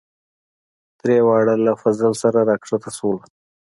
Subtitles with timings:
[1.01, 3.21] دریواړه له فضل سره راکښته شولو.